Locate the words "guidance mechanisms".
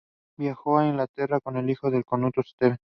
2.09-2.77